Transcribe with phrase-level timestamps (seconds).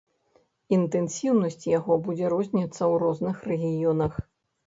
[0.75, 4.13] Інтэнсіўнасць яго будзе розніцца ў розных рэгіёнах.